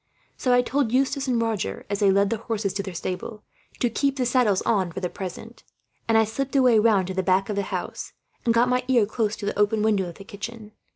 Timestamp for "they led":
1.99-2.31